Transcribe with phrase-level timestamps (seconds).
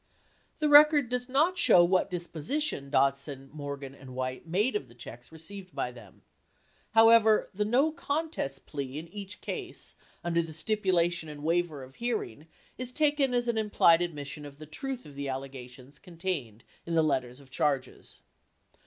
[0.57, 4.95] The record does not show what disposition Dodson, Mor gan, and White made of the
[4.95, 6.23] checks received by them.
[6.93, 9.93] How ever, the "no contest" plea in each case
[10.23, 12.47] under the Stipulation and Waiver of Hearing
[12.79, 17.03] is taken as an implied admission of the truth of the allegations contained in the
[17.03, 18.21] Letters of Charges.